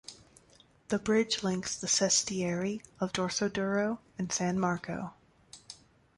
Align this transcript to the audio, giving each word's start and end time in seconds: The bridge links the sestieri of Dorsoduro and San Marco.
The 0.87 0.97
bridge 0.97 1.43
links 1.43 1.75
the 1.77 1.85
sestieri 1.85 2.81
of 2.99 3.13
Dorsoduro 3.13 3.99
and 4.17 4.31
San 4.31 4.59
Marco. 4.59 5.13